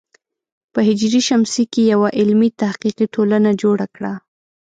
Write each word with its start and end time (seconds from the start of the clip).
په 0.73 0.79
ه 0.87 0.91
ش 1.53 1.55
کې 1.71 1.81
یوه 1.93 2.09
علمي 2.19 2.49
تحقیقي 2.61 3.05
ټولنه 3.13 3.49
جوړه 3.61 3.85
کړه. 3.95 4.13